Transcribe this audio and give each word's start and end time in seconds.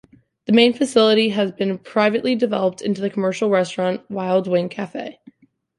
The 0.47 0.51
main 0.51 0.73
facility 0.73 1.29
has 1.29 1.51
been 1.51 1.77
privately 1.77 2.33
developed 2.33 2.81
into 2.81 3.01
the 3.01 3.09
commercial 3.11 3.51
restaurant, 3.51 4.01
Wild 4.09 4.47
Wing 4.47 4.67
Cafe. 4.67 5.19